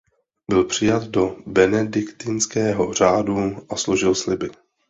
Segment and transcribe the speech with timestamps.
[0.49, 4.49] Byl přijat do benediktinského řádu a složil sliby.